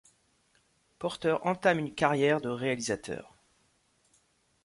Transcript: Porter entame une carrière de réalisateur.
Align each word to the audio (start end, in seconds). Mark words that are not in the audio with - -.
Porter 0.97 1.35
entame 1.45 1.77
une 1.77 1.93
carrière 1.93 2.41
de 2.41 2.49
réalisateur. 2.49 3.35